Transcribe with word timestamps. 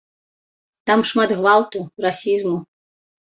Там 0.91 1.03
шмат 1.09 1.31
гвалту, 1.41 1.79
расізму. 2.05 2.57